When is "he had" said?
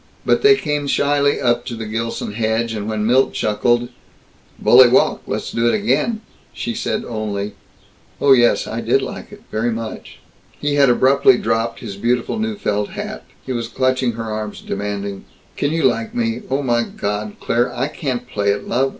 10.59-10.89